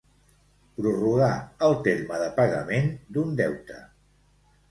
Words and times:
Prorrogar 0.79 1.27
el 1.67 1.75
terme 1.87 2.21
de 2.21 2.31
pagament 2.39 2.89
d'un 3.17 3.35
deute. 3.43 3.77